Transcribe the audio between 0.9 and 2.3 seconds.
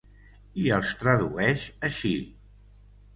tradueix així.